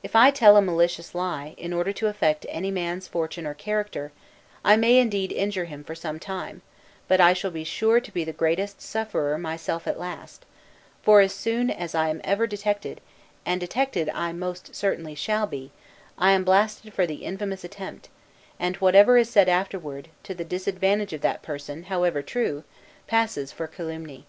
[0.00, 4.12] If I tell a malicious lie, in order to affect any man's fortune or character,
[4.64, 6.62] I may indeed injure him for some time;
[7.08, 10.44] but I shall be sure to be the greatest sufferer myself at last;
[11.02, 13.00] for as soon as ever I am detected
[13.44, 15.72] (and detected I most certainly shall be),
[16.16, 18.08] I am blasted for the infamous attempt;
[18.60, 22.62] and whatever is said afterward, to the disadvantage of that person, however true,
[23.08, 24.26] passes for calumny.